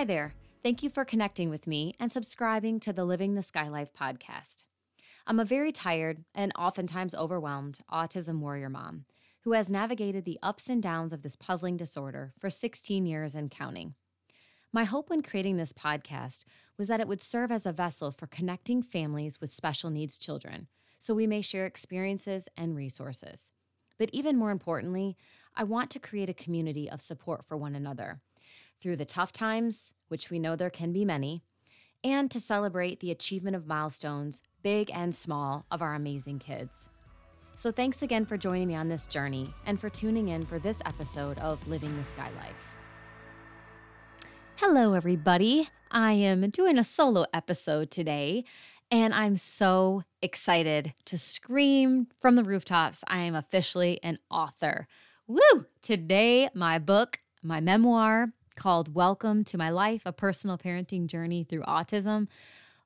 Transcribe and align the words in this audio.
Hi 0.00 0.04
there. 0.04 0.32
Thank 0.62 0.82
you 0.82 0.88
for 0.88 1.04
connecting 1.04 1.50
with 1.50 1.66
me 1.66 1.94
and 2.00 2.10
subscribing 2.10 2.80
to 2.80 2.92
the 2.94 3.04
Living 3.04 3.34
the 3.34 3.42
Sky 3.42 3.68
Life 3.68 3.90
podcast. 3.92 4.64
I'm 5.26 5.38
a 5.38 5.44
very 5.44 5.72
tired 5.72 6.24
and 6.34 6.52
oftentimes 6.58 7.14
overwhelmed 7.14 7.80
autism 7.92 8.38
warrior 8.38 8.70
mom 8.70 9.04
who 9.42 9.52
has 9.52 9.70
navigated 9.70 10.24
the 10.24 10.38
ups 10.42 10.70
and 10.70 10.82
downs 10.82 11.12
of 11.12 11.20
this 11.20 11.36
puzzling 11.36 11.76
disorder 11.76 12.32
for 12.38 12.48
16 12.48 13.04
years 13.04 13.34
and 13.34 13.50
counting. 13.50 13.92
My 14.72 14.84
hope 14.84 15.10
when 15.10 15.20
creating 15.20 15.58
this 15.58 15.74
podcast 15.74 16.46
was 16.78 16.88
that 16.88 17.00
it 17.00 17.06
would 17.06 17.20
serve 17.20 17.52
as 17.52 17.66
a 17.66 17.70
vessel 17.70 18.10
for 18.10 18.26
connecting 18.26 18.82
families 18.82 19.38
with 19.38 19.50
special 19.52 19.90
needs 19.90 20.16
children 20.16 20.68
so 20.98 21.12
we 21.12 21.26
may 21.26 21.42
share 21.42 21.66
experiences 21.66 22.48
and 22.56 22.74
resources. 22.74 23.52
But 23.98 24.08
even 24.14 24.38
more 24.38 24.50
importantly, 24.50 25.18
I 25.54 25.64
want 25.64 25.90
to 25.90 25.98
create 25.98 26.30
a 26.30 26.32
community 26.32 26.88
of 26.88 27.02
support 27.02 27.44
for 27.44 27.58
one 27.58 27.74
another 27.74 28.22
through 28.80 28.96
the 28.96 29.04
tough 29.04 29.32
times, 29.32 29.94
which 30.08 30.30
we 30.30 30.38
know 30.38 30.56
there 30.56 30.70
can 30.70 30.92
be 30.92 31.04
many, 31.04 31.42
and 32.02 32.30
to 32.30 32.40
celebrate 32.40 33.00
the 33.00 33.10
achievement 33.10 33.56
of 33.56 33.66
milestones, 33.66 34.42
big 34.62 34.90
and 34.92 35.14
small, 35.14 35.66
of 35.70 35.82
our 35.82 35.94
amazing 35.94 36.38
kids. 36.38 36.90
So, 37.54 37.70
thanks 37.70 38.02
again 38.02 38.24
for 38.24 38.38
joining 38.38 38.68
me 38.68 38.74
on 38.74 38.88
this 38.88 39.06
journey 39.06 39.52
and 39.66 39.78
for 39.78 39.90
tuning 39.90 40.28
in 40.28 40.46
for 40.46 40.58
this 40.58 40.80
episode 40.86 41.38
of 41.40 41.66
Living 41.68 41.94
the 41.96 42.04
Sky 42.04 42.30
Life. 42.36 42.74
Hello, 44.56 44.94
everybody. 44.94 45.68
I 45.90 46.12
am 46.12 46.48
doing 46.50 46.78
a 46.78 46.84
solo 46.84 47.26
episode 47.34 47.90
today, 47.90 48.44
and 48.90 49.12
I'm 49.12 49.36
so 49.36 50.04
excited 50.22 50.94
to 51.06 51.18
scream 51.18 52.06
from 52.20 52.36
the 52.36 52.44
rooftops. 52.44 53.04
I 53.06 53.18
am 53.18 53.34
officially 53.34 54.00
an 54.02 54.18
author. 54.30 54.86
Woo! 55.26 55.66
Today, 55.82 56.48
my 56.54 56.78
book, 56.78 57.20
my 57.42 57.60
memoir, 57.60 58.32
called 58.56 58.94
Welcome 58.94 59.44
to 59.44 59.58
My 59.58 59.70
Life 59.70 60.02
A 60.04 60.12
Personal 60.12 60.58
Parenting 60.58 61.06
Journey 61.06 61.44
Through 61.44 61.62
Autism, 61.62 62.28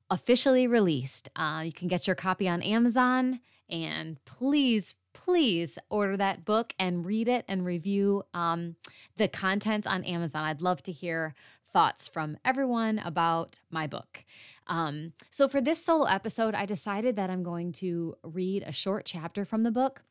officially 0.09 0.67
released. 0.67 1.29
Uh, 1.35 1.63
you 1.65 1.71
can 1.71 1.87
get 1.87 2.07
your 2.07 2.15
copy 2.15 2.47
on 2.47 2.61
Amazon, 2.61 3.39
and 3.69 4.23
please, 4.25 4.95
please 5.13 5.79
order 5.89 6.17
that 6.17 6.45
book 6.45 6.73
and 6.79 7.05
read 7.05 7.27
it 7.27 7.45
and 7.47 7.65
review 7.65 8.23
um, 8.33 8.75
the 9.17 9.27
contents 9.27 9.87
on 9.87 10.03
Amazon. 10.03 10.43
I'd 10.43 10.61
love 10.61 10.83
to 10.83 10.91
hear 10.91 11.33
thoughts 11.67 12.07
from 12.07 12.37
everyone 12.45 12.99
about 12.99 13.59
my 13.69 13.85
book. 13.85 14.23
Um, 14.67 15.13
so, 15.29 15.47
for 15.47 15.59
this 15.59 15.83
solo 15.83 16.05
episode, 16.05 16.55
I 16.55 16.65
decided 16.65 17.17
that 17.17 17.29
I'm 17.29 17.43
going 17.43 17.73
to 17.73 18.15
read 18.23 18.63
a 18.63 18.71
short 18.71 19.05
chapter 19.05 19.43
from 19.43 19.63
the 19.63 19.71
book. 19.71 20.01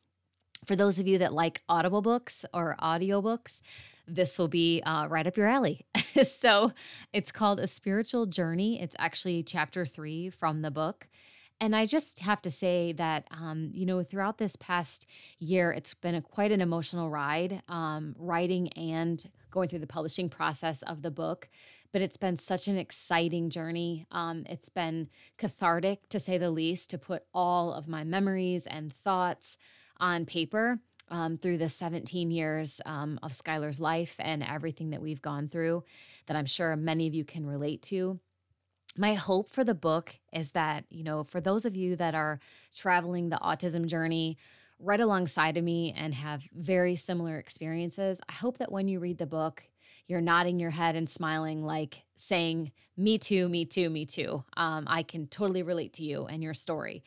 For 0.65 0.75
those 0.75 0.99
of 0.99 1.07
you 1.07 1.17
that 1.19 1.33
like 1.33 1.61
audible 1.69 2.01
books 2.01 2.45
or 2.53 2.75
audiobooks, 2.81 3.61
this 4.07 4.37
will 4.37 4.47
be 4.47 4.81
uh, 4.85 5.07
right 5.07 5.27
up 5.27 5.37
your 5.37 5.47
alley. 5.47 5.85
so 6.27 6.71
it's 7.13 7.31
called 7.31 7.59
A 7.59 7.67
Spiritual 7.67 8.25
Journey. 8.25 8.81
It's 8.81 8.95
actually 8.99 9.43
chapter 9.43 9.85
three 9.85 10.29
from 10.29 10.61
the 10.61 10.71
book. 10.71 11.07
And 11.61 11.75
I 11.75 11.85
just 11.85 12.19
have 12.19 12.41
to 12.41 12.51
say 12.51 12.91
that, 12.93 13.27
um, 13.31 13.71
you 13.73 13.85
know, 13.85 14.03
throughout 14.03 14.37
this 14.37 14.55
past 14.57 15.07
year, 15.39 15.71
it's 15.71 15.93
been 15.93 16.15
a, 16.15 16.21
quite 16.21 16.51
an 16.51 16.59
emotional 16.59 17.09
ride, 17.09 17.61
um, 17.69 18.13
writing 18.17 18.69
and 18.73 19.23
going 19.51 19.69
through 19.69 19.79
the 19.79 19.87
publishing 19.87 20.29
process 20.29 20.81
of 20.81 21.01
the 21.01 21.11
book. 21.11 21.47
But 21.93 22.01
it's 22.01 22.17
been 22.17 22.35
such 22.35 22.67
an 22.67 22.77
exciting 22.77 23.49
journey. 23.49 24.05
Um, 24.11 24.45
it's 24.49 24.67
been 24.67 25.09
cathartic, 25.37 26.09
to 26.09 26.19
say 26.19 26.37
the 26.37 26.51
least, 26.51 26.89
to 26.89 26.97
put 26.97 27.23
all 27.33 27.73
of 27.73 27.87
my 27.87 28.03
memories 28.03 28.67
and 28.67 28.93
thoughts 28.93 29.57
on 29.99 30.25
paper 30.25 30.79
um, 31.09 31.37
through 31.37 31.57
the 31.57 31.69
17 31.69 32.31
years 32.31 32.81
um, 32.85 33.19
of 33.21 33.31
Skylar's 33.31 33.79
life 33.79 34.15
and 34.19 34.43
everything 34.43 34.89
that 34.91 35.01
we've 35.01 35.21
gone 35.21 35.47
through 35.47 35.83
that 36.27 36.35
I'm 36.35 36.45
sure 36.45 36.75
many 36.75 37.07
of 37.07 37.13
you 37.13 37.23
can 37.23 37.45
relate 37.45 37.81
to. 37.83 38.19
My 38.97 39.13
hope 39.13 39.51
for 39.51 39.63
the 39.63 39.75
book 39.75 40.15
is 40.33 40.51
that, 40.51 40.85
you 40.89 41.03
know, 41.03 41.23
for 41.23 41.41
those 41.41 41.65
of 41.65 41.75
you 41.75 41.95
that 41.97 42.15
are 42.15 42.39
traveling 42.73 43.29
the 43.29 43.37
autism 43.37 43.85
journey 43.87 44.37
right 44.79 44.99
alongside 44.99 45.57
of 45.57 45.63
me 45.63 45.93
and 45.97 46.13
have 46.13 46.43
very 46.53 46.95
similar 46.95 47.37
experiences, 47.37 48.19
I 48.27 48.33
hope 48.33 48.57
that 48.59 48.71
when 48.71 48.87
you 48.87 48.99
read 48.99 49.17
the 49.17 49.25
book, 49.25 49.63
you're 50.07 50.21
nodding 50.21 50.59
your 50.59 50.69
head 50.69 50.95
and 50.95 51.09
smiling, 51.09 51.63
like 51.63 52.03
saying, 52.15 52.71
Me 52.95 53.17
too, 53.17 53.49
me 53.49 53.65
too, 53.65 53.89
me 53.89 54.05
too. 54.05 54.43
Um, 54.55 54.85
I 54.87 55.03
can 55.03 55.27
totally 55.27 55.63
relate 55.63 55.93
to 55.93 56.03
you 56.03 56.25
and 56.25 56.41
your 56.43 56.53
story. 56.53 57.03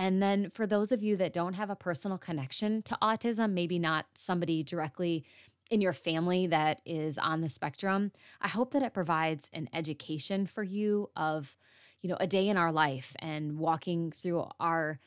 And 0.00 0.22
then 0.22 0.48
for 0.54 0.66
those 0.66 0.92
of 0.92 1.02
you 1.02 1.18
that 1.18 1.34
don't 1.34 1.52
have 1.52 1.68
a 1.68 1.76
personal 1.76 2.16
connection 2.16 2.80
to 2.84 2.96
autism, 3.02 3.52
maybe 3.52 3.78
not 3.78 4.06
somebody 4.14 4.62
directly 4.62 5.26
in 5.70 5.82
your 5.82 5.92
family 5.92 6.46
that 6.46 6.80
is 6.86 7.18
on 7.18 7.42
the 7.42 7.50
spectrum, 7.50 8.10
I 8.40 8.48
hope 8.48 8.70
that 8.70 8.82
it 8.82 8.94
provides 8.94 9.50
an 9.52 9.68
education 9.74 10.46
for 10.46 10.62
you 10.62 11.10
of, 11.16 11.54
you 12.00 12.08
know, 12.08 12.16
a 12.18 12.26
day 12.26 12.48
in 12.48 12.56
our 12.56 12.72
life 12.72 13.14
and 13.18 13.58
walking 13.58 14.10
through 14.10 14.46
our 14.58 15.00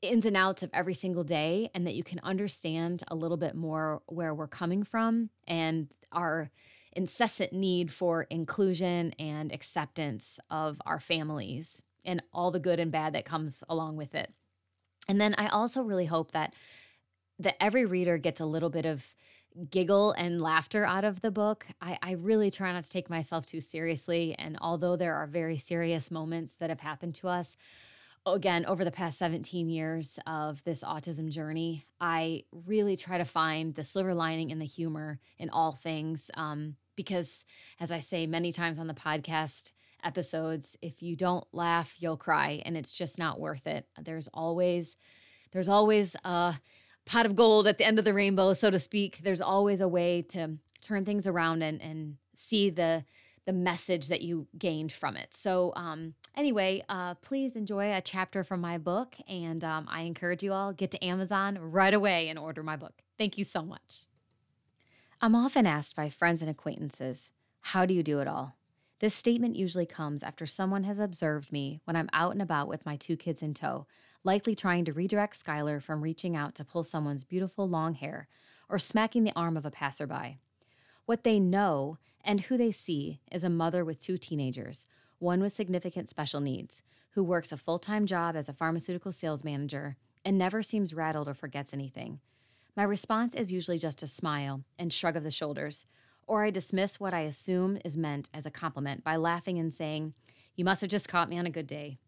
ins 0.00 0.24
and 0.24 0.34
outs 0.34 0.62
of 0.62 0.70
every 0.72 0.94
single 0.94 1.24
day 1.24 1.68
and 1.74 1.86
that 1.86 1.94
you 1.94 2.02
can 2.02 2.18
understand 2.20 3.02
a 3.08 3.14
little 3.14 3.36
bit 3.36 3.54
more 3.54 4.00
where 4.06 4.32
we're 4.32 4.48
coming 4.48 4.82
from 4.82 5.28
and 5.46 5.88
our 6.10 6.50
incessant 6.94 7.52
need 7.52 7.92
for 7.92 8.22
inclusion 8.30 9.12
and 9.18 9.52
acceptance 9.52 10.40
of 10.50 10.80
our 10.86 10.98
families 10.98 11.82
and 12.04 12.22
all 12.32 12.50
the 12.50 12.60
good 12.60 12.80
and 12.80 12.90
bad 12.90 13.14
that 13.14 13.24
comes 13.24 13.62
along 13.68 13.96
with 13.96 14.14
it. 14.14 14.32
And 15.08 15.20
then 15.20 15.34
I 15.36 15.48
also 15.48 15.82
really 15.82 16.06
hope 16.06 16.32
that 16.32 16.54
that 17.38 17.56
every 17.60 17.84
reader 17.84 18.18
gets 18.18 18.40
a 18.40 18.46
little 18.46 18.70
bit 18.70 18.86
of 18.86 19.14
giggle 19.70 20.12
and 20.12 20.40
laughter 20.40 20.84
out 20.84 21.04
of 21.04 21.20
the 21.20 21.30
book. 21.30 21.66
I, 21.80 21.98
I 22.02 22.12
really 22.12 22.50
try 22.50 22.72
not 22.72 22.84
to 22.84 22.90
take 22.90 23.10
myself 23.10 23.46
too 23.46 23.60
seriously. 23.60 24.34
And 24.38 24.56
although 24.60 24.96
there 24.96 25.14
are 25.14 25.26
very 25.26 25.58
serious 25.58 26.10
moments 26.10 26.54
that 26.56 26.70
have 26.70 26.80
happened 26.80 27.14
to 27.16 27.28
us, 27.28 27.56
again, 28.24 28.64
over 28.66 28.84
the 28.84 28.90
past 28.90 29.18
17 29.18 29.68
years 29.68 30.18
of 30.26 30.62
this 30.64 30.84
autism 30.84 31.30
journey, 31.30 31.84
I 32.00 32.44
really 32.66 32.96
try 32.96 33.18
to 33.18 33.24
find 33.24 33.74
the 33.74 33.84
silver 33.84 34.14
lining 34.14 34.52
and 34.52 34.60
the 34.60 34.66
humor 34.66 35.18
in 35.38 35.50
all 35.50 35.72
things. 35.72 36.30
Um, 36.34 36.76
because, 36.94 37.44
as 37.80 37.90
I 37.90 38.00
say 38.00 38.26
many 38.26 38.52
times 38.52 38.78
on 38.78 38.86
the 38.86 38.94
podcast, 38.94 39.72
episodes. 40.02 40.76
If 40.82 41.02
you 41.02 41.16
don't 41.16 41.44
laugh, 41.52 41.94
you'll 41.98 42.16
cry 42.16 42.62
and 42.64 42.76
it's 42.76 42.96
just 42.96 43.18
not 43.18 43.40
worth 43.40 43.66
it. 43.66 43.86
There's 44.00 44.28
always 44.32 44.96
there's 45.52 45.68
always 45.68 46.16
a 46.24 46.56
pot 47.04 47.26
of 47.26 47.36
gold 47.36 47.66
at 47.66 47.78
the 47.78 47.86
end 47.86 47.98
of 47.98 48.04
the 48.04 48.14
rainbow, 48.14 48.52
so 48.52 48.70
to 48.70 48.78
speak. 48.78 49.18
There's 49.18 49.40
always 49.40 49.80
a 49.80 49.88
way 49.88 50.22
to 50.30 50.58
turn 50.80 51.04
things 51.04 51.26
around 51.26 51.62
and 51.62 51.80
and 51.80 52.16
see 52.34 52.70
the 52.70 53.04
the 53.44 53.52
message 53.52 54.08
that 54.08 54.22
you 54.22 54.46
gained 54.56 54.92
from 54.92 55.16
it. 55.16 55.34
So, 55.34 55.72
um, 55.74 56.14
anyway, 56.36 56.84
uh, 56.88 57.14
please 57.14 57.56
enjoy 57.56 57.92
a 57.92 58.00
chapter 58.00 58.44
from 58.44 58.60
my 58.60 58.78
book, 58.78 59.16
and 59.28 59.64
um, 59.64 59.88
I 59.90 60.02
encourage 60.02 60.44
you 60.44 60.52
all 60.52 60.72
get 60.72 60.92
to 60.92 61.04
Amazon 61.04 61.58
right 61.58 61.92
away 61.92 62.28
and 62.28 62.38
order 62.38 62.62
my 62.62 62.76
book. 62.76 63.02
Thank 63.18 63.38
you 63.38 63.44
so 63.44 63.62
much. 63.62 64.06
I'm 65.20 65.34
often 65.34 65.66
asked 65.66 65.96
by 65.96 66.08
friends 66.08 66.40
and 66.40 66.50
acquaintances, 66.50 67.32
"How 67.60 67.84
do 67.84 67.94
you 67.94 68.02
do 68.02 68.20
it 68.20 68.28
all?" 68.28 68.56
This 69.02 69.16
statement 69.16 69.56
usually 69.56 69.84
comes 69.84 70.22
after 70.22 70.46
someone 70.46 70.84
has 70.84 71.00
observed 71.00 71.50
me 71.50 71.80
when 71.82 71.96
I'm 71.96 72.08
out 72.12 72.30
and 72.30 72.40
about 72.40 72.68
with 72.68 72.86
my 72.86 72.94
two 72.94 73.16
kids 73.16 73.42
in 73.42 73.52
tow, 73.52 73.88
likely 74.22 74.54
trying 74.54 74.84
to 74.84 74.92
redirect 74.92 75.44
Skylar 75.44 75.82
from 75.82 76.02
reaching 76.02 76.36
out 76.36 76.54
to 76.54 76.64
pull 76.64 76.84
someone's 76.84 77.24
beautiful 77.24 77.68
long 77.68 77.94
hair 77.94 78.28
or 78.68 78.78
smacking 78.78 79.24
the 79.24 79.34
arm 79.34 79.56
of 79.56 79.66
a 79.66 79.72
passerby. 79.72 80.38
What 81.04 81.24
they 81.24 81.40
know 81.40 81.98
and 82.24 82.42
who 82.42 82.56
they 82.56 82.70
see 82.70 83.18
is 83.32 83.42
a 83.42 83.50
mother 83.50 83.84
with 83.84 84.00
two 84.00 84.18
teenagers, 84.18 84.86
one 85.18 85.40
with 85.40 85.52
significant 85.52 86.08
special 86.08 86.40
needs, 86.40 86.84
who 87.14 87.24
works 87.24 87.50
a 87.50 87.56
full 87.56 87.80
time 87.80 88.06
job 88.06 88.36
as 88.36 88.48
a 88.48 88.54
pharmaceutical 88.54 89.10
sales 89.10 89.42
manager 89.42 89.96
and 90.24 90.38
never 90.38 90.62
seems 90.62 90.94
rattled 90.94 91.28
or 91.28 91.34
forgets 91.34 91.74
anything. 91.74 92.20
My 92.76 92.84
response 92.84 93.34
is 93.34 93.50
usually 93.50 93.78
just 93.78 94.04
a 94.04 94.06
smile 94.06 94.62
and 94.78 94.92
shrug 94.92 95.16
of 95.16 95.24
the 95.24 95.32
shoulders, 95.32 95.86
or 96.26 96.44
I 96.44 96.50
dismiss 96.50 97.00
what 97.00 97.14
I 97.14 97.20
assume 97.20 97.78
is 97.84 97.96
meant 97.96 98.30
as 98.32 98.46
a 98.46 98.50
compliment 98.50 99.04
by 99.04 99.16
laughing 99.16 99.58
and 99.58 99.72
saying, 99.72 100.14
You 100.56 100.64
must 100.64 100.80
have 100.80 100.90
just 100.90 101.08
caught 101.08 101.28
me 101.28 101.38
on 101.38 101.46
a 101.46 101.50
good 101.50 101.66
day. 101.66 101.98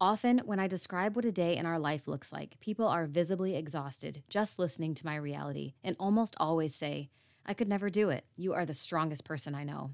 Often, 0.00 0.42
when 0.44 0.60
I 0.60 0.68
describe 0.68 1.16
what 1.16 1.24
a 1.24 1.32
day 1.32 1.56
in 1.56 1.66
our 1.66 1.78
life 1.78 2.06
looks 2.06 2.32
like, 2.32 2.60
people 2.60 2.86
are 2.86 3.06
visibly 3.06 3.56
exhausted 3.56 4.22
just 4.28 4.58
listening 4.58 4.94
to 4.94 5.06
my 5.06 5.16
reality 5.16 5.74
and 5.82 5.96
almost 5.98 6.36
always 6.38 6.74
say, 6.74 7.10
I 7.44 7.54
could 7.54 7.68
never 7.68 7.90
do 7.90 8.10
it. 8.10 8.24
You 8.36 8.52
are 8.52 8.64
the 8.64 8.74
strongest 8.74 9.24
person 9.24 9.54
I 9.54 9.64
know. 9.64 9.90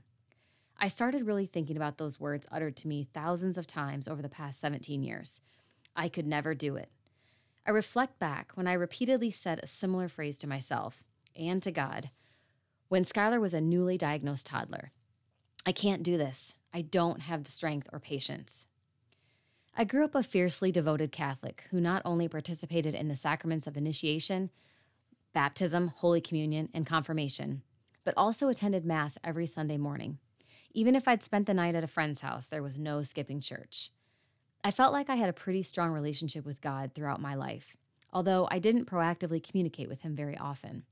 I 0.76 0.88
started 0.88 1.26
really 1.26 1.46
thinking 1.46 1.76
about 1.76 1.96
those 1.96 2.20
words 2.20 2.46
uttered 2.50 2.76
to 2.78 2.88
me 2.88 3.08
thousands 3.14 3.56
of 3.56 3.66
times 3.66 4.08
over 4.08 4.20
the 4.20 4.28
past 4.28 4.60
17 4.60 5.02
years. 5.02 5.40
I 5.96 6.08
could 6.08 6.26
never 6.26 6.54
do 6.54 6.76
it. 6.76 6.90
I 7.66 7.70
reflect 7.70 8.18
back 8.18 8.52
when 8.56 8.66
I 8.66 8.74
repeatedly 8.74 9.30
said 9.30 9.60
a 9.62 9.66
similar 9.66 10.08
phrase 10.08 10.36
to 10.38 10.46
myself 10.46 11.02
and 11.34 11.62
to 11.62 11.70
God 11.70 12.10
when 12.88 13.04
Skylar 13.04 13.40
was 13.40 13.54
a 13.54 13.60
newly 13.60 13.98
diagnosed 13.98 14.46
toddler. 14.46 14.90
I 15.66 15.72
can't 15.72 16.02
do 16.02 16.19
this. 16.19 16.56
I 16.72 16.82
don't 16.82 17.22
have 17.22 17.44
the 17.44 17.52
strength 17.52 17.88
or 17.92 18.00
patience. 18.00 18.66
I 19.76 19.84
grew 19.84 20.04
up 20.04 20.14
a 20.14 20.22
fiercely 20.22 20.70
devoted 20.70 21.10
Catholic 21.10 21.64
who 21.70 21.81
not 21.81 22.02
only 22.04 22.28
participated 22.28 22.94
in 22.94 23.08
the 23.08 23.16
sacraments 23.16 23.66
of 23.66 23.76
initiation, 23.76 24.50
baptism, 25.32 25.88
Holy 25.96 26.20
Communion, 26.20 26.69
and 26.72 26.86
confirmation, 26.86 27.62
but 28.04 28.14
also 28.16 28.48
attended 28.48 28.84
Mass 28.84 29.19
every 29.25 29.46
Sunday 29.46 29.76
morning. 29.76 30.19
Even 30.72 30.94
if 30.94 31.08
I'd 31.08 31.22
spent 31.22 31.46
the 31.46 31.54
night 31.54 31.75
at 31.75 31.84
a 31.84 31.88
friend's 31.88 32.20
house, 32.20 32.46
there 32.46 32.62
was 32.62 32.78
no 32.78 33.02
skipping 33.02 33.40
church. 33.40 33.90
I 34.62 34.70
felt 34.70 34.92
like 34.92 35.10
I 35.10 35.16
had 35.16 35.28
a 35.28 35.34
pretty 35.34 35.62
strong 35.62 35.90
relationship 35.90 36.44
with 36.44 36.60
God 36.60 36.92
throughout 36.94 37.20
my 37.20 37.34
life, 37.34 37.76
although 38.12 38.48
I 38.50 38.58
didn't 38.58 38.87
proactively 38.87 39.42
communicate 39.42 39.88
with 39.88 40.02
Him 40.02 40.14
very 40.14 40.38
often. 40.38 40.84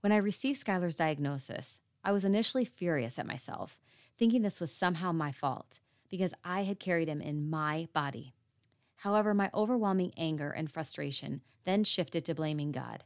When 0.00 0.12
I 0.12 0.16
received 0.18 0.58
Skylar's 0.58 0.96
diagnosis, 0.96 1.80
I 2.04 2.12
was 2.12 2.24
initially 2.24 2.64
furious 2.64 3.18
at 3.18 3.26
myself, 3.26 3.78
thinking 4.16 4.42
this 4.42 4.60
was 4.60 4.72
somehow 4.72 5.12
my 5.12 5.32
fault 5.32 5.80
because 6.08 6.34
I 6.44 6.62
had 6.62 6.78
carried 6.78 7.08
him 7.08 7.20
in 7.20 7.50
my 7.50 7.88
body. 7.92 8.34
However, 8.96 9.34
my 9.34 9.50
overwhelming 9.52 10.12
anger 10.16 10.50
and 10.50 10.70
frustration 10.70 11.42
then 11.64 11.84
shifted 11.84 12.24
to 12.24 12.34
blaming 12.34 12.72
God. 12.72 13.04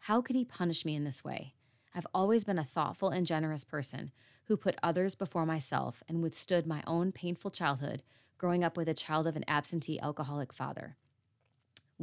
How 0.00 0.20
could 0.20 0.36
He 0.36 0.44
punish 0.44 0.84
me 0.84 0.94
in 0.94 1.04
this 1.04 1.22
way? 1.22 1.54
I've 1.94 2.06
always 2.12 2.44
been 2.44 2.58
a 2.58 2.64
thoughtful 2.64 3.10
and 3.10 3.26
generous 3.26 3.62
person 3.62 4.10
who 4.46 4.56
put 4.56 4.76
others 4.82 5.14
before 5.14 5.46
myself 5.46 6.02
and 6.08 6.22
withstood 6.22 6.66
my 6.66 6.82
own 6.86 7.12
painful 7.12 7.50
childhood 7.50 8.02
growing 8.36 8.64
up 8.64 8.76
with 8.76 8.88
a 8.88 8.94
child 8.94 9.26
of 9.26 9.36
an 9.36 9.44
absentee 9.46 10.00
alcoholic 10.00 10.52
father. 10.52 10.96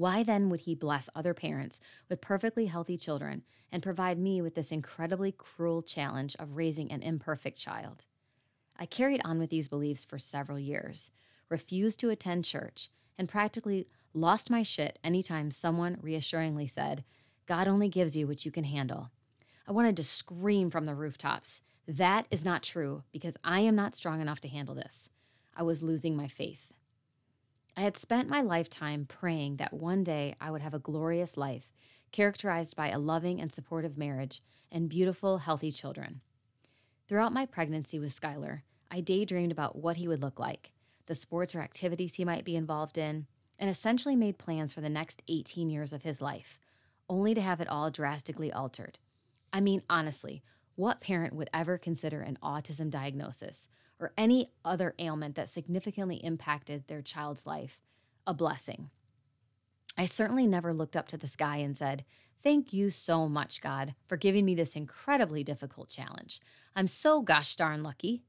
Why 0.01 0.23
then 0.23 0.49
would 0.49 0.61
he 0.61 0.73
bless 0.73 1.11
other 1.13 1.35
parents 1.35 1.79
with 2.09 2.21
perfectly 2.21 2.65
healthy 2.65 2.97
children 2.97 3.43
and 3.71 3.83
provide 3.83 4.17
me 4.17 4.41
with 4.41 4.55
this 4.55 4.71
incredibly 4.71 5.31
cruel 5.31 5.83
challenge 5.83 6.35
of 6.39 6.55
raising 6.55 6.91
an 6.91 7.03
imperfect 7.03 7.55
child? 7.55 8.05
I 8.75 8.87
carried 8.87 9.21
on 9.23 9.37
with 9.37 9.51
these 9.51 9.67
beliefs 9.67 10.03
for 10.03 10.17
several 10.17 10.57
years, 10.57 11.11
refused 11.49 11.99
to 11.99 12.09
attend 12.09 12.45
church, 12.45 12.89
and 13.15 13.29
practically 13.29 13.85
lost 14.11 14.49
my 14.49 14.63
shit 14.63 14.97
anytime 15.03 15.51
someone 15.51 15.99
reassuringly 16.01 16.65
said, 16.65 17.03
God 17.45 17.67
only 17.67 17.87
gives 17.87 18.17
you 18.17 18.25
what 18.25 18.43
you 18.43 18.49
can 18.49 18.63
handle. 18.63 19.11
I 19.67 19.71
wanted 19.71 19.95
to 19.97 20.03
scream 20.03 20.71
from 20.71 20.87
the 20.87 20.95
rooftops. 20.95 21.61
That 21.87 22.25
is 22.31 22.43
not 22.43 22.63
true 22.63 23.03
because 23.11 23.37
I 23.43 23.59
am 23.59 23.75
not 23.75 23.93
strong 23.93 24.19
enough 24.19 24.39
to 24.39 24.49
handle 24.49 24.73
this. 24.73 25.09
I 25.55 25.61
was 25.61 25.83
losing 25.83 26.15
my 26.15 26.27
faith. 26.27 26.70
I 27.75 27.81
had 27.81 27.97
spent 27.97 28.29
my 28.29 28.41
lifetime 28.41 29.05
praying 29.05 29.57
that 29.57 29.73
one 29.73 30.03
day 30.03 30.35
I 30.41 30.51
would 30.51 30.61
have 30.61 30.73
a 30.73 30.79
glorious 30.79 31.37
life 31.37 31.71
characterized 32.11 32.75
by 32.75 32.89
a 32.89 32.99
loving 32.99 33.39
and 33.39 33.51
supportive 33.51 33.97
marriage 33.97 34.41
and 34.71 34.89
beautiful, 34.89 35.39
healthy 35.39 35.71
children. 35.71 36.21
Throughout 37.07 37.33
my 37.33 37.45
pregnancy 37.45 37.99
with 37.99 38.19
Skylar, 38.19 38.61
I 38.89 38.99
daydreamed 38.99 39.51
about 39.51 39.77
what 39.77 39.97
he 39.97 40.07
would 40.07 40.21
look 40.21 40.39
like, 40.39 40.73
the 41.05 41.15
sports 41.15 41.55
or 41.55 41.61
activities 41.61 42.15
he 42.15 42.25
might 42.25 42.43
be 42.43 42.57
involved 42.57 42.97
in, 42.97 43.27
and 43.57 43.69
essentially 43.69 44.15
made 44.17 44.37
plans 44.37 44.73
for 44.73 44.81
the 44.81 44.89
next 44.89 45.21
18 45.29 45.69
years 45.69 45.93
of 45.93 46.03
his 46.03 46.19
life, 46.19 46.59
only 47.09 47.33
to 47.33 47.41
have 47.41 47.61
it 47.61 47.69
all 47.69 47.89
drastically 47.89 48.51
altered. 48.51 48.99
I 49.53 49.61
mean, 49.61 49.81
honestly, 49.89 50.43
what 50.75 51.01
parent 51.01 51.35
would 51.35 51.49
ever 51.53 51.77
consider 51.77 52.21
an 52.21 52.37
autism 52.43 52.89
diagnosis 52.89 53.69
or 54.01 54.11
any 54.17 54.51
other 54.65 54.95
ailment 54.99 55.35
that 55.35 55.47
significantly 55.47 56.17
impacted 56.17 56.87
their 56.87 57.01
child's 57.01 57.45
life 57.45 57.79
a 58.27 58.33
blessing? 58.33 58.89
I 59.97 60.05
certainly 60.05 60.47
never 60.47 60.73
looked 60.73 60.97
up 60.97 61.07
to 61.09 61.17
the 61.17 61.27
sky 61.27 61.57
and 61.57 61.77
said, 61.77 62.03
Thank 62.43 62.73
you 62.73 62.89
so 62.89 63.29
much, 63.29 63.61
God, 63.61 63.93
for 64.07 64.17
giving 64.17 64.45
me 64.45 64.55
this 64.55 64.75
incredibly 64.75 65.43
difficult 65.43 65.89
challenge. 65.89 66.41
I'm 66.75 66.87
so 66.87 67.21
gosh 67.21 67.55
darn 67.55 67.83
lucky. 67.83 68.23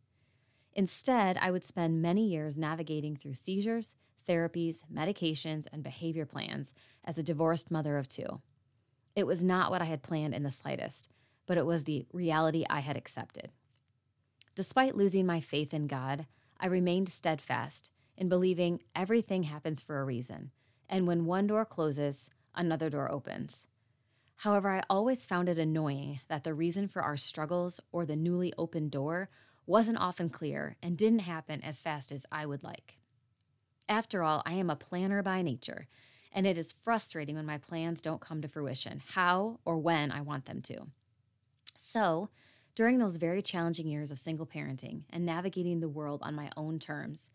Instead, 0.74 1.38
I 1.40 1.50
would 1.50 1.64
spend 1.64 2.02
many 2.02 2.28
years 2.28 2.58
navigating 2.58 3.16
through 3.16 3.34
seizures, 3.34 3.96
therapies, 4.28 4.80
medications, 4.92 5.66
and 5.72 5.82
behavior 5.82 6.26
plans 6.26 6.74
as 7.04 7.16
a 7.16 7.22
divorced 7.22 7.70
mother 7.70 7.96
of 7.96 8.06
two. 8.06 8.42
It 9.16 9.26
was 9.26 9.42
not 9.42 9.70
what 9.70 9.82
I 9.82 9.86
had 9.86 10.02
planned 10.02 10.34
in 10.34 10.42
the 10.42 10.50
slightest, 10.50 11.08
but 11.46 11.56
it 11.58 11.66
was 11.66 11.84
the 11.84 12.06
reality 12.12 12.64
I 12.68 12.80
had 12.80 12.96
accepted. 12.96 13.50
Despite 14.54 14.96
losing 14.96 15.24
my 15.24 15.40
faith 15.40 15.72
in 15.72 15.86
God, 15.86 16.26
I 16.60 16.66
remained 16.66 17.08
steadfast 17.08 17.90
in 18.16 18.28
believing 18.28 18.82
everything 18.94 19.44
happens 19.44 19.80
for 19.80 19.98
a 19.98 20.04
reason, 20.04 20.50
and 20.88 21.06
when 21.06 21.24
one 21.24 21.46
door 21.46 21.64
closes, 21.64 22.28
another 22.54 22.90
door 22.90 23.10
opens. 23.10 23.66
However, 24.36 24.70
I 24.70 24.82
always 24.90 25.24
found 25.24 25.48
it 25.48 25.58
annoying 25.58 26.20
that 26.28 26.44
the 26.44 26.52
reason 26.52 26.88
for 26.88 27.00
our 27.00 27.16
struggles 27.16 27.80
or 27.92 28.04
the 28.04 28.16
newly 28.16 28.52
opened 28.58 28.90
door 28.90 29.30
wasn't 29.66 29.98
often 29.98 30.28
clear 30.28 30.76
and 30.82 30.98
didn't 30.98 31.20
happen 31.20 31.62
as 31.62 31.80
fast 31.80 32.12
as 32.12 32.26
I 32.30 32.44
would 32.44 32.62
like. 32.62 32.98
After 33.88 34.22
all, 34.22 34.42
I 34.44 34.54
am 34.54 34.68
a 34.68 34.76
planner 34.76 35.22
by 35.22 35.42
nature, 35.42 35.86
and 36.32 36.46
it 36.46 36.58
is 36.58 36.72
frustrating 36.72 37.36
when 37.36 37.46
my 37.46 37.58
plans 37.58 38.02
don't 38.02 38.20
come 38.20 38.42
to 38.42 38.48
fruition, 38.48 39.02
how 39.14 39.60
or 39.64 39.78
when 39.78 40.10
I 40.10 40.20
want 40.20 40.46
them 40.46 40.60
to. 40.62 40.88
So, 41.76 42.28
during 42.74 42.98
those 42.98 43.16
very 43.16 43.42
challenging 43.42 43.86
years 43.86 44.10
of 44.10 44.18
single 44.18 44.46
parenting 44.46 45.02
and 45.10 45.26
navigating 45.26 45.80
the 45.80 45.88
world 45.88 46.20
on 46.22 46.34
my 46.34 46.50
own 46.56 46.78
terms, 46.78 47.30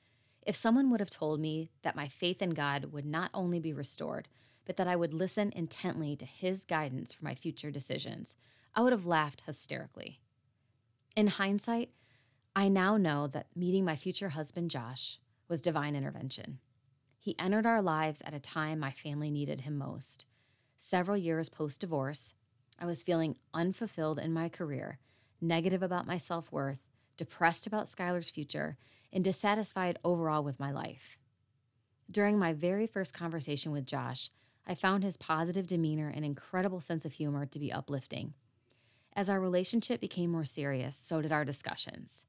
if 0.45 0.56
someone 0.56 0.89
would 0.89 1.00
have 1.00 1.10
told 1.10 1.39
me 1.39 1.69
that 1.84 1.95
my 1.95 2.07
faith 2.07 2.42
in 2.42 2.51
God 2.51 2.86
would 2.92 3.06
not 3.06 3.30
only 3.34 3.60
be 3.60 3.74
restored, 3.74 4.28
but 4.66 4.78
that 4.78 4.88
I 4.88 4.95
would 4.95 5.13
listen 5.13 5.54
intently 5.56 6.16
to 6.16 6.25
his 6.25 6.63
guidance 6.63 7.13
for 7.13 7.24
my 7.24 7.36
future 7.36 7.69
decisions, 7.69 8.36
I 8.75 8.81
would 8.81 8.94
have 8.94 9.06
laughed 9.06 9.44
hysterically. 9.45 10.22
In 11.16 11.28
hindsight, 11.28 11.89
I 12.56 12.69
now 12.69 12.98
know 12.98 13.28
that 13.28 13.48
meeting 13.56 13.86
my 13.86 13.95
future 13.95 14.30
husband, 14.30 14.72
Josh, 14.72 15.19
was 15.48 15.62
divine 15.62 15.95
intervention. 15.95 16.60
He 17.19 17.38
entered 17.38 17.66
our 17.66 17.81
lives 17.81 18.22
at 18.25 18.34
a 18.34 18.39
time 18.39 18.80
my 18.80 18.92
family 18.92 19.30
needed 19.30 19.62
him 19.62 19.78
most. 19.78 20.25
Several 20.78 21.18
years 21.18 21.50
post 21.50 21.81
divorce, 21.81 22.34
I 22.80 22.86
was 22.86 23.04
feeling 23.04 23.36
unfulfilled 23.54 24.19
in 24.19 24.31
my 24.31 24.50
career, 24.50 25.00
negative 25.42 25.84
about 25.84 26.07
my 26.07 26.18
self 26.18 26.51
worth, 26.51 26.80
depressed 27.16 27.68
about 27.68 27.88
Skylar's 27.88 28.30
future, 28.30 28.78
and 29.12 29.24
dissatisfied 29.24 30.00
overall 30.04 30.44
with 30.44 30.60
my 30.60 30.72
life. 30.72 31.18
During 32.10 32.39
my 32.39 32.54
very 32.54 32.88
first 32.88 33.13
conversation 33.13 33.72
with 33.72 33.86
Josh, 33.86 34.30
I 34.66 34.75
found 34.75 35.04
his 35.04 35.18
positive 35.18 35.68
demeanor 35.68 36.12
and 36.13 36.25
incredible 36.25 36.81
sense 36.81 37.06
of 37.06 37.13
humor 37.13 37.45
to 37.45 37.60
be 37.60 37.72
uplifting. 37.72 38.34
As 39.13 39.30
our 39.30 39.39
relationship 39.39 40.00
became 40.00 40.31
more 40.31 40.45
serious, 40.45 40.95
so 40.95 41.22
did 41.22 41.31
our 41.31 41.45
discussions. 41.45 42.25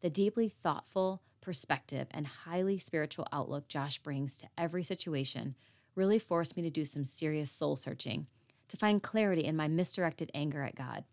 The 0.00 0.10
deeply 0.10 0.48
thoughtful 0.48 1.22
perspective 1.40 2.08
and 2.10 2.26
highly 2.26 2.78
spiritual 2.78 3.28
outlook 3.32 3.68
Josh 3.68 3.98
brings 3.98 4.36
to 4.38 4.48
every 4.56 4.82
situation 4.82 5.54
really 5.94 6.18
forced 6.18 6.56
me 6.56 6.62
to 6.62 6.70
do 6.70 6.84
some 6.84 7.04
serious 7.04 7.50
soul 7.50 7.76
searching 7.76 8.26
to 8.68 8.76
find 8.76 9.02
clarity 9.02 9.44
in 9.44 9.56
my 9.56 9.68
misdirected 9.68 10.30
anger 10.34 10.62
at 10.62 10.74
God. 10.74 11.04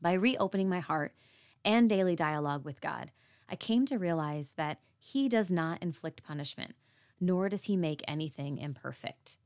By 0.00 0.12
reopening 0.12 0.68
my 0.68 0.80
heart 0.80 1.14
and 1.64 1.88
daily 1.88 2.14
dialogue 2.14 2.64
with 2.64 2.80
God, 2.80 3.10
I 3.48 3.56
came 3.56 3.84
to 3.86 3.98
realize 3.98 4.52
that 4.56 4.80
He 4.98 5.28
does 5.28 5.50
not 5.50 5.82
inflict 5.82 6.22
punishment, 6.22 6.74
nor 7.20 7.48
does 7.48 7.64
He 7.64 7.76
make 7.76 8.02
anything 8.06 8.58
imperfect. 8.58 9.38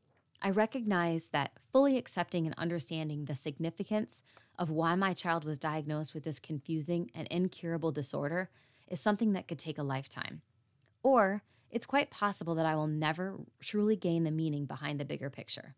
I 0.43 0.51
recognize 0.51 1.29
that 1.29 1.53
fully 1.73 1.97
accepting 1.97 2.47
and 2.47 2.55
understanding 2.59 3.25
the 3.25 3.37
significance 3.37 4.23
of 4.59 4.71
why 4.71 4.95
my 4.97 5.15
child 5.15 5.45
was 5.45 5.59
diagnosed 5.59 6.15
with 6.15 6.25
this 6.25 6.41
confusing 6.41 7.11
and 7.15 7.29
incurable 7.29 7.93
disorder 7.93 8.51
is 8.89 9.01
something 9.01 9.33
that 9.33 9.49
could 9.49 9.59
take 9.59 9.79
a 9.79 9.83
lifetime. 9.83 10.43
Or 11.03 11.43
it's 11.71 11.87
quite 11.87 12.11
possible 12.11 12.55
that 12.57 12.67
I 12.67 12.75
will 12.75 12.89
never 12.89 13.39
truly 13.61 13.97
gain 13.97 14.25
the 14.25 14.31
meaning 14.31 14.67
behind 14.67 15.01
the 15.01 15.05
bigger 15.05 15.31
picture. 15.31 15.75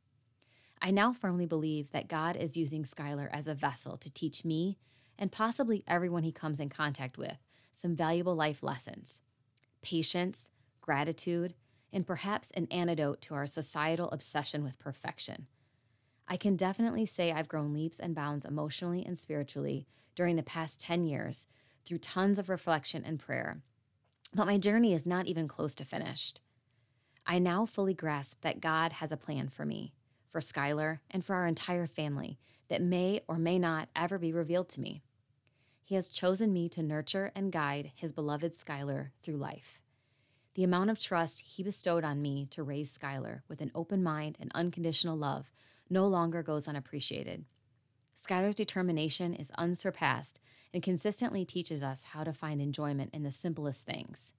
I 0.85 0.91
now 0.91 1.15
firmly 1.15 1.47
believe 1.47 1.91
that 1.93 2.09
God 2.09 2.37
is 2.37 2.59
using 2.59 2.85
Skylar 2.85 3.31
as 3.33 3.49
a 3.49 3.55
vessel 3.55 3.97
to 3.97 4.13
teach 4.13 4.45
me 4.45 4.77
and 5.19 5.33
possibly 5.33 5.83
everyone 5.89 6.25
he 6.25 6.31
comes 6.31 6.61
in 6.61 6.69
contact 6.69 7.17
with 7.17 7.39
some 7.73 7.97
valuable 7.97 8.35
life 8.35 8.63
lessons 8.63 9.23
patience, 9.81 10.51
gratitude, 10.83 11.55
and 11.91 12.07
perhaps 12.07 12.51
an 12.51 12.67
antidote 12.71 13.23
to 13.23 13.35
our 13.35 13.47
societal 13.47 14.11
obsession 14.11 14.63
with 14.63 14.79
perfection. 14.79 15.47
I 16.29 16.37
can 16.37 16.55
definitely 16.55 17.07
say 17.07 17.33
I've 17.33 17.49
grown 17.49 17.73
leaps 17.73 17.99
and 17.99 18.15
bounds 18.15 18.45
emotionally 18.45 19.05
and 19.07 19.19
spiritually 19.19 19.87
during 20.15 20.37
the 20.37 20.43
past 20.43 20.81
10 20.81 21.05
years 21.05 21.47
through 21.87 21.99
tons 21.99 22.39
of 22.39 22.51
reflection 22.51 23.05
and 23.07 23.19
prayer. 23.19 23.63
But 24.35 24.47
my 24.47 24.59
journey 24.59 24.93
is 24.93 25.07
not 25.07 25.27
even 25.27 25.49
close 25.49 25.75
to 25.77 25.85
finished. 25.87 26.43
I 27.27 27.39
now 27.39 27.65
fully 27.65 27.95
grasp 27.95 28.43
that 28.43 28.61
God 28.61 28.95
has 28.95 29.13
a 29.13 29.17
plan 29.17 29.49
for 29.49 29.65
me, 29.65 29.95
for 30.35 30.41
Skylar, 30.41 30.99
and 31.13 31.25
for 31.25 31.37
our 31.37 31.47
entire 31.47 31.87
family 31.87 32.41
that 32.69 32.83
may 32.83 33.21
or 33.29 33.39
may 33.39 33.57
not 33.57 33.89
ever 33.95 34.19
be 34.19 34.33
revealed 34.33 34.69
to 34.71 34.81
me. 34.81 35.01
He 35.85 35.95
has 35.95 36.09
chosen 36.09 36.53
me 36.53 36.69
to 36.71 36.83
nurture 36.83 37.31
and 37.37 37.53
guide 37.53 37.93
his 37.95 38.11
beloved 38.11 38.59
Skylar 38.59 39.11
through 39.23 39.37
life. 39.37 39.81
The 40.57 40.65
amount 40.65 40.91
of 40.91 40.99
trust 40.99 41.39
he 41.43 41.63
bestowed 41.63 42.03
on 42.03 42.21
me 42.21 42.49
to 42.51 42.65
raise 42.65 42.99
Skylar 42.99 43.43
with 43.49 43.61
an 43.61 43.71
open 43.77 44.03
mind 44.03 44.37
and 44.41 44.51
unconditional 44.57 45.17
love 45.17 45.53
no 45.89 46.09
longer 46.09 46.43
goes 46.43 46.67
unappreciated. 46.67 47.45
Skylar's 48.21 48.57
determination 48.57 49.35
is 49.35 49.53
unsurpassed 49.57 50.41
and 50.73 50.83
consistently 50.83 51.45
teaches 51.45 51.81
us 51.81 52.07
how 52.07 52.25
to 52.25 52.33
find 52.33 52.61
enjoyment 52.61 53.11
in 53.15 53.23
the 53.23 53.31
simplest 53.31 53.87
things. 53.87 54.33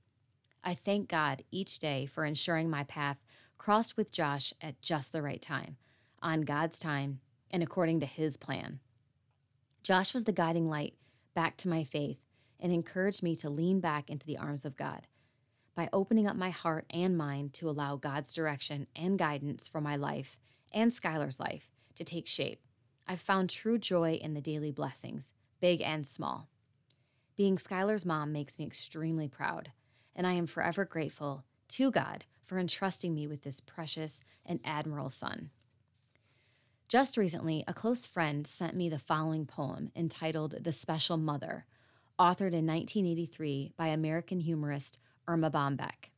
I 0.62 0.74
thank 0.74 1.08
God 1.08 1.46
each 1.52 1.80
day 1.80 2.06
for 2.06 2.26
ensuring 2.26 2.70
my 2.70 2.84
path 2.84 3.24
crossed 3.58 3.96
with 3.96 4.12
Josh 4.12 4.54
at 4.60 4.82
just 4.82 5.14
the 5.14 5.22
right 5.22 5.42
time, 5.42 5.78
on 6.26 6.42
God's 6.42 6.80
time, 6.80 7.20
and 7.52 7.62
according 7.62 8.00
to 8.00 8.08
his 8.08 8.36
plan. 8.36 8.80
Josh 9.84 10.12
was 10.12 10.24
the 10.24 10.32
guiding 10.32 10.68
light 10.68 10.96
back 11.36 11.56
to 11.58 11.70
my 11.70 11.84
faith 11.84 12.18
and 12.60 12.74
encouraged 12.74 13.22
me 13.22 13.36
to 13.36 13.50
lean 13.50 13.80
back 13.80 14.10
into 14.10 14.26
the 14.26 14.38
arms 14.38 14.66
of 14.66 14.76
God. 14.76 15.08
By 15.76 15.88
opening 15.94 16.26
up 16.26 16.36
my 16.36 16.50
heart 16.50 16.88
and 16.90 17.16
mind 17.16 17.54
to 17.54 17.70
allow 17.70 17.96
God's 17.96 18.34
direction 18.34 18.88
and 18.96 19.20
guidance 19.20 19.68
for 19.68 19.80
my 19.80 19.96
life 19.96 20.36
and 20.74 20.92
Skylar's 20.92 21.40
life 21.40 21.70
to 21.94 22.04
take 22.04 22.26
shape, 22.26 22.62
I've 23.08 23.22
found 23.22 23.52
true 23.52 23.78
joy 23.78 24.14
in 24.14 24.34
the 24.34 24.42
daily 24.42 24.72
blessings, 24.72 25.32
big 25.62 25.80
and 25.82 26.08
small. 26.08 26.50
Being 27.38 27.58
Skylar's 27.58 28.06
mom 28.06 28.32
makes 28.32 28.58
me 28.58 28.66
extremely 28.66 29.28
proud, 29.28 29.72
and 30.16 30.26
I 30.26 30.34
am 30.34 30.48
forever 30.48 30.86
grateful 30.86 31.44
to 31.68 31.92
God 31.92 32.26
for 32.48 32.58
entrusting 32.58 33.14
me 33.14 33.28
with 33.28 33.44
this 33.44 33.60
precious 33.60 34.22
and 34.44 34.60
admirable 34.66 35.12
son. 35.12 35.52
Just 36.88 37.18
recently, 37.18 37.64
a 37.68 37.74
close 37.74 38.06
friend 38.06 38.46
sent 38.46 38.76
me 38.76 38.90
the 38.90 39.00
following 39.00 39.48
poem 39.48 39.92
entitled 39.96 40.64
The 40.64 40.72
Special 40.72 41.18
Mother, 41.18 41.66
authored 42.20 42.54
in 42.54 42.68
1983 42.68 43.72
by 43.76 43.88
American 43.88 44.40
humorist 44.40 45.00
Erma 45.28 45.50
Bombeck. 45.50 46.12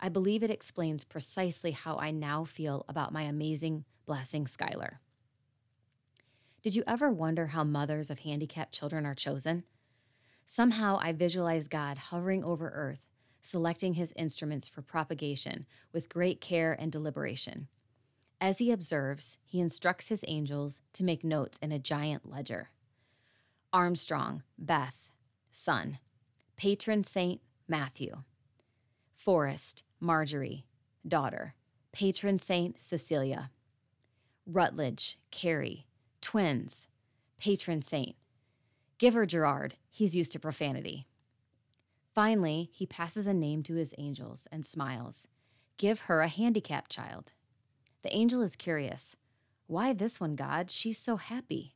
I 0.00 0.08
believe 0.08 0.42
it 0.42 0.48
explains 0.48 1.04
precisely 1.04 1.72
how 1.72 1.96
I 1.96 2.10
now 2.10 2.46
feel 2.46 2.86
about 2.88 3.12
my 3.12 3.22
amazing 3.22 3.84
blessing, 4.06 4.46
Skylar. 4.46 4.96
Did 6.62 6.74
you 6.74 6.84
ever 6.86 7.10
wonder 7.10 7.48
how 7.48 7.62
mothers 7.62 8.08
of 8.08 8.20
handicapped 8.20 8.72
children 8.72 9.04
are 9.04 9.14
chosen? 9.14 9.64
Somehow 10.46 10.98
I 11.02 11.12
visualize 11.12 11.68
God 11.68 11.98
hovering 11.98 12.42
over 12.42 12.70
earth, 12.70 13.02
selecting 13.42 13.92
his 13.92 14.14
instruments 14.16 14.68
for 14.68 14.80
propagation 14.80 15.66
with 15.92 16.08
great 16.08 16.40
care 16.40 16.72
and 16.72 16.90
deliberation. 16.90 17.68
As 18.40 18.58
he 18.58 18.70
observes, 18.70 19.38
he 19.44 19.60
instructs 19.60 20.08
his 20.08 20.24
angels 20.28 20.80
to 20.92 21.04
make 21.04 21.24
notes 21.24 21.58
in 21.60 21.72
a 21.72 21.78
giant 21.78 22.30
ledger. 22.30 22.70
Armstrong, 23.72 24.42
Beth, 24.56 25.08
son. 25.50 25.98
Patron 26.56 27.04
saint, 27.04 27.40
Matthew. 27.66 28.22
Forrest, 29.16 29.82
Marjorie, 30.00 30.64
daughter. 31.06 31.54
Patron 31.92 32.38
saint, 32.38 32.80
Cecilia. 32.80 33.50
Rutledge, 34.46 35.18
Carrie, 35.30 35.86
twins. 36.20 36.88
Patron 37.38 37.82
saint. 37.82 38.16
Give 38.98 39.14
her 39.14 39.26
Gerard, 39.26 39.74
he's 39.90 40.16
used 40.16 40.32
to 40.32 40.38
profanity. 40.40 41.06
Finally, 42.14 42.70
he 42.72 42.86
passes 42.86 43.26
a 43.26 43.34
name 43.34 43.62
to 43.64 43.74
his 43.74 43.94
angels 43.98 44.48
and 44.50 44.64
smiles. 44.64 45.28
Give 45.76 46.00
her 46.00 46.20
a 46.20 46.28
handicapped 46.28 46.90
child. 46.90 47.32
The 48.02 48.14
angel 48.14 48.42
is 48.42 48.56
curious. 48.56 49.16
Why 49.66 49.92
this 49.92 50.20
one, 50.20 50.36
God? 50.36 50.70
She's 50.70 50.98
so 50.98 51.16
happy. 51.16 51.74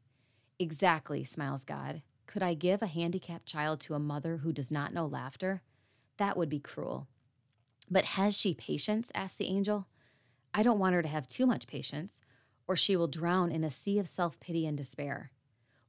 Exactly, 0.59 1.25
smiles 1.25 1.65
God. 1.65 2.03
Could 2.27 2.43
I 2.43 2.55
give 2.55 2.83
a 2.83 2.87
handicapped 2.87 3.47
child 3.47 3.81
to 3.81 3.95
a 3.95 3.99
mother 3.99 4.39
who 4.39 4.53
does 4.53 4.71
not 4.71 4.95
know 4.95 5.07
laughter? 5.07 5.63
That 6.19 6.37
would 6.37 6.49
be 6.49 6.61
cruel. 6.61 7.09
But 7.91 8.05
has 8.05 8.37
she 8.37 8.55
patience? 8.55 9.11
asked 9.15 9.39
the 9.39 9.49
angel. 9.49 9.89
I 10.55 10.63
don't 10.63 10.79
want 10.79 10.95
her 10.95 11.03
to 11.03 11.09
have 11.09 11.27
too 11.27 11.47
much 11.47 11.67
patience, 11.67 12.21
or 12.67 12.77
she 12.77 12.97
will 12.97 13.09
drown 13.09 13.51
in 13.51 13.65
a 13.65 13.71
sea 13.71 13.99
of 13.99 14.09
self 14.09 14.39
pity 14.39 14.67
and 14.67 14.77
despair. 14.77 15.31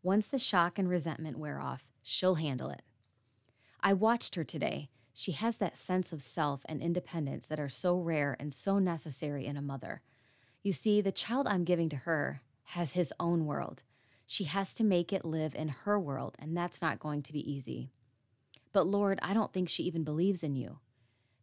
Once 0.01 0.27
the 0.27 0.39
shock 0.39 0.77
and 0.77 0.89
resentment 0.89 1.37
wear 1.37 1.59
off, 1.59 1.85
she'll 2.01 2.35
handle 2.35 2.69
it. 2.69 2.81
I 3.81 3.93
watched 3.93 4.35
her 4.35 4.43
today. 4.43 4.89
She 5.13 5.33
has 5.33 5.57
that 5.57 5.77
sense 5.77 6.11
of 6.11 6.21
self 6.21 6.61
and 6.65 6.81
independence 6.81 7.47
that 7.47 7.59
are 7.59 7.69
so 7.69 7.97
rare 7.99 8.35
and 8.39 8.53
so 8.53 8.79
necessary 8.79 9.45
in 9.45 9.55
a 9.55 9.61
mother. 9.61 10.01
You 10.63 10.71
see, 10.71 11.01
the 11.01 11.11
child 11.11 11.45
I'm 11.47 11.65
giving 11.65 11.89
to 11.89 11.97
her 11.97 12.41
has 12.63 12.93
his 12.93 13.13
own 13.19 13.45
world. 13.45 13.83
She 14.25 14.45
has 14.45 14.73
to 14.75 14.83
make 14.83 15.11
it 15.11 15.25
live 15.25 15.53
in 15.53 15.67
her 15.67 15.99
world, 15.99 16.35
and 16.39 16.55
that's 16.55 16.81
not 16.81 16.99
going 16.99 17.21
to 17.23 17.33
be 17.33 17.51
easy. 17.51 17.91
But 18.71 18.87
Lord, 18.87 19.19
I 19.21 19.33
don't 19.33 19.51
think 19.51 19.67
she 19.67 19.83
even 19.83 20.05
believes 20.05 20.41
in 20.41 20.55
you. 20.55 20.79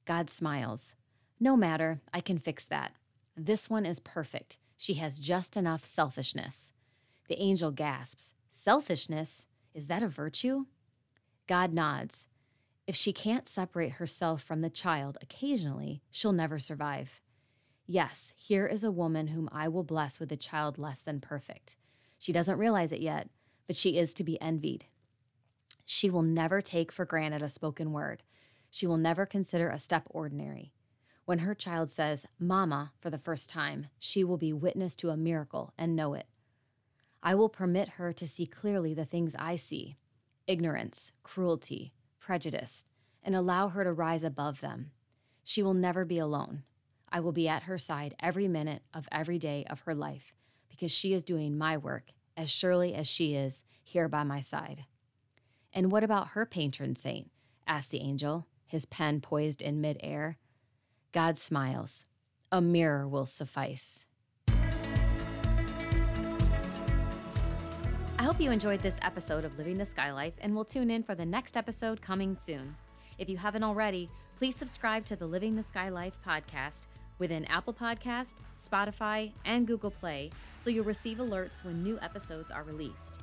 God 0.06 0.30
smiles. 0.30 0.94
No 1.38 1.56
matter, 1.56 2.00
I 2.12 2.20
can 2.20 2.38
fix 2.38 2.64
that. 2.64 2.92
This 3.36 3.70
one 3.70 3.86
is 3.86 4.00
perfect. 4.00 4.56
She 4.78 4.94
has 4.94 5.18
just 5.18 5.56
enough 5.56 5.84
selfishness. 5.84 6.72
The 7.28 7.40
angel 7.40 7.70
gasps. 7.70 8.32
Selfishness? 8.50 9.44
Is 9.74 9.86
that 9.86 10.02
a 10.02 10.08
virtue? 10.08 10.64
God 11.46 11.72
nods. 11.72 12.26
If 12.86 12.96
she 12.96 13.12
can't 13.12 13.48
separate 13.48 13.92
herself 13.92 14.42
from 14.42 14.62
the 14.62 14.70
child 14.70 15.18
occasionally, 15.22 16.02
she'll 16.10 16.32
never 16.32 16.58
survive. 16.58 17.20
Yes, 17.92 18.32
here 18.37 18.66
is 18.66 18.85
a 18.85 18.92
woman 18.92 19.26
whom 19.26 19.49
I 19.50 19.66
will 19.66 19.82
bless 19.82 20.20
with 20.20 20.30
a 20.30 20.37
child 20.37 20.78
less 20.78 21.00
than 21.00 21.20
perfect. 21.20 21.75
She 22.20 22.32
doesn't 22.32 22.61
realize 22.61 22.92
it 22.92 23.00
yet, 23.00 23.28
but 23.66 23.75
she 23.75 23.99
is 23.99 24.14
to 24.14 24.23
be 24.23 24.40
envied. 24.40 24.85
She 25.85 26.09
will 26.09 26.23
never 26.23 26.61
take 26.61 26.92
for 26.92 27.04
granted 27.04 27.42
a 27.42 27.49
spoken 27.49 27.90
word. 27.90 28.23
She 28.70 28.87
will 28.87 28.97
never 28.97 29.26
consider 29.26 29.70
a 29.70 29.76
step 29.76 30.04
ordinary. 30.11 30.73
When 31.25 31.40
her 31.40 31.52
child 31.52 31.90
says, 31.90 32.26
Mama, 32.38 32.92
for 33.00 33.11
the 33.11 33.18
first 33.18 33.50
time, 33.50 33.88
she 33.99 34.23
will 34.23 34.38
be 34.38 34.52
witness 34.52 34.94
to 34.94 35.11
a 35.11 35.16
miracle 35.16 35.73
and 35.76 35.97
know 35.97 36.14
it. 36.14 36.28
I 37.25 37.35
will 37.35 37.49
permit 37.49 37.88
her 37.88 38.12
to 38.12 38.28
see 38.28 38.47
clearly 38.47 38.94
the 38.94 39.04
things 39.04 39.35
I 39.37 39.56
see 39.56 39.97
ignorance, 40.47 41.11
cruelty, 41.25 41.92
prejudice, 42.20 42.85
and 43.25 43.35
allow 43.35 43.66
her 43.70 43.82
to 43.82 43.92
rise 43.92 44.23
above 44.23 44.61
them. 44.61 44.92
She 45.42 45.61
will 45.61 45.75
never 45.75 46.04
be 46.04 46.18
alone. 46.18 46.62
I 47.12 47.20
will 47.20 47.32
be 47.32 47.48
at 47.48 47.64
her 47.64 47.78
side 47.78 48.14
every 48.20 48.46
minute 48.46 48.82
of 48.94 49.08
every 49.10 49.38
day 49.38 49.64
of 49.68 49.80
her 49.80 49.94
life 49.94 50.32
because 50.68 50.92
she 50.92 51.12
is 51.12 51.24
doing 51.24 51.58
my 51.58 51.76
work 51.76 52.10
as 52.36 52.50
surely 52.50 52.94
as 52.94 53.08
she 53.08 53.34
is 53.34 53.64
here 53.82 54.08
by 54.08 54.22
my 54.22 54.40
side. 54.40 54.84
And 55.72 55.90
what 55.90 56.04
about 56.04 56.28
her 56.28 56.46
patron 56.46 56.96
saint? 56.96 57.30
asked 57.66 57.90
the 57.90 58.00
angel, 58.00 58.46
his 58.66 58.86
pen 58.86 59.20
poised 59.20 59.60
in 59.60 59.80
midair. 59.80 60.38
God 61.12 61.36
smiles. 61.38 62.06
A 62.52 62.60
mirror 62.60 63.06
will 63.06 63.26
suffice. 63.26 64.06
I 68.18 68.22
hope 68.22 68.40
you 68.40 68.50
enjoyed 68.50 68.80
this 68.80 68.98
episode 69.02 69.44
of 69.44 69.56
Living 69.58 69.78
the 69.78 69.86
Sky 69.86 70.12
Life 70.12 70.34
and 70.40 70.54
will 70.54 70.64
tune 70.64 70.90
in 70.90 71.02
for 71.02 71.14
the 71.14 71.26
next 71.26 71.56
episode 71.56 72.00
coming 72.02 72.34
soon. 72.34 72.76
If 73.18 73.28
you 73.28 73.36
haven't 73.36 73.64
already, 73.64 74.10
please 74.36 74.56
subscribe 74.56 75.04
to 75.06 75.16
the 75.16 75.26
Living 75.26 75.56
the 75.56 75.62
Sky 75.62 75.88
Life 75.88 76.14
podcast 76.26 76.86
within 77.20 77.44
Apple 77.44 77.72
Podcast, 77.72 78.36
Spotify, 78.58 79.30
and 79.44 79.66
Google 79.66 79.92
Play 79.92 80.30
so 80.58 80.68
you'll 80.68 80.84
receive 80.84 81.18
alerts 81.18 81.64
when 81.64 81.82
new 81.82 81.98
episodes 82.02 82.50
are 82.50 82.64
released. 82.64 83.20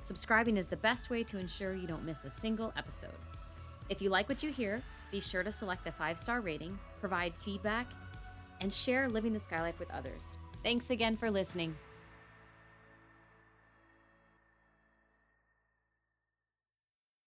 Subscribing 0.00 0.56
is 0.56 0.66
the 0.66 0.76
best 0.76 1.10
way 1.10 1.22
to 1.24 1.38
ensure 1.38 1.74
you 1.74 1.86
don't 1.86 2.04
miss 2.04 2.24
a 2.24 2.30
single 2.30 2.72
episode. 2.76 3.10
If 3.90 4.00
you 4.00 4.08
like 4.08 4.28
what 4.28 4.42
you 4.42 4.50
hear, 4.50 4.82
be 5.10 5.20
sure 5.20 5.42
to 5.42 5.52
select 5.52 5.84
the 5.84 5.92
five 5.92 6.18
star 6.18 6.40
rating, 6.40 6.78
provide 7.00 7.34
feedback, 7.44 7.86
and 8.60 8.72
share 8.72 9.08
Living 9.08 9.32
the 9.32 9.40
Sky 9.40 9.60
Life 9.60 9.78
with 9.78 9.90
others. 9.90 10.36
Thanks 10.62 10.90
again 10.90 11.16
for 11.16 11.30
listening. 11.30 11.76